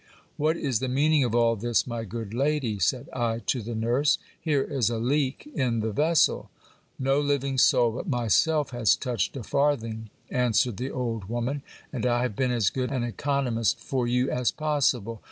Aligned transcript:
What 0.35 0.57
is 0.57 0.79
the 0.79 0.87
meaning 0.87 1.23
of 1.23 1.35
all 1.35 1.55
this, 1.55 1.85
my 1.85 2.05
good 2.05 2.33
lady? 2.33 2.79
said 2.79 3.07
I 3.13 3.37
to 3.45 3.61
the 3.61 3.75
nurse. 3.75 4.17
Here 4.39 4.63
is 4.63 4.89
a 4.89 4.97
leak 4.97 5.47
in 5.53 5.81
the 5.81 5.91
vessel. 5.91 6.49
No 6.97 7.19
living 7.21 7.59
soul 7.59 7.91
but 7.91 8.09
myself 8.09 8.71
has 8.71 8.95
touched 8.95 9.37
a 9.37 9.43
farthing, 9.43 10.09
answered 10.31 10.77
the 10.77 10.89
old 10.89 11.25
woman, 11.25 11.61
and 11.93 12.07
I 12.07 12.23
have 12.23 12.35
been 12.35 12.49
as 12.49 12.71
good 12.71 12.89
an 12.89 13.03
economist 13.03 13.79
for 13.79 14.07
you 14.07 14.31
as 14.31 14.49
possible. 14.49 15.19